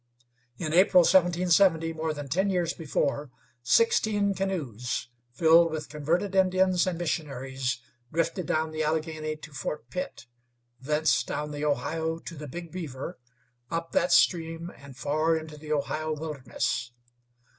[0.57, 3.29] In April, 1770, more than ten years before,
[3.61, 7.77] sixteen canoes, filled with converted Indians and missionaries,
[8.11, 10.25] drifted down the Allegheny to Fort Pitt;
[10.79, 13.19] thence down the Ohio to the Big Beaver;
[13.69, 16.89] up that stream and far into the Ohio wilderness.